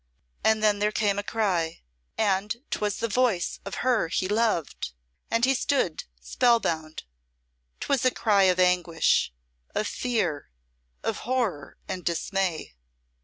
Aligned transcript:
And 0.43 0.63
then 0.63 0.79
there 0.79 0.91
came 0.91 1.19
a 1.19 1.23
cry 1.23 1.83
and 2.17 2.63
'twas 2.71 2.95
the 2.97 3.07
voice 3.07 3.59
of 3.65 3.75
her 3.85 4.07
he 4.07 4.27
loved 4.27 4.93
and 5.29 5.45
he 5.45 5.53
stood 5.53 6.05
spellbound. 6.19 7.03
'Twas 7.81 8.03
a 8.03 8.09
cry 8.09 8.45
of 8.45 8.59
anguish 8.59 9.31
of 9.75 9.85
fear 9.87 10.49
of 11.03 11.17
horror 11.17 11.77
and 11.87 12.03
dismay. 12.03 12.73